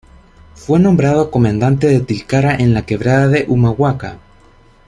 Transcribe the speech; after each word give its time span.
Fue 0.55 0.79
nombrado 0.79 1.29
comandante 1.29 1.85
de 1.85 1.99
Tilcara, 1.99 2.55
en 2.55 2.73
la 2.73 2.87
Quebrada 2.87 3.27
de 3.27 3.45
Humahuaca. 3.47 4.17